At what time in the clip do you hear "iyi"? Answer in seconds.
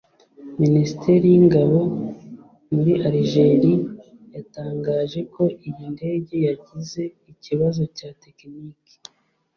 5.67-5.83